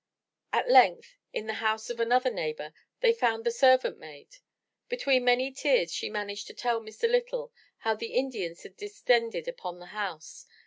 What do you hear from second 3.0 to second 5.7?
they found the servant maid. Between many